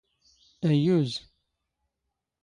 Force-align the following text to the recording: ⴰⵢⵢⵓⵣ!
ⴰⵢⵢⵓⵣ! 0.69 1.11